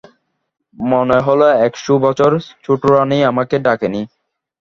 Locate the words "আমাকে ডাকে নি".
3.31-4.01